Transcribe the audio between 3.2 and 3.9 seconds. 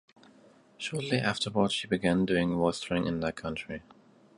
country.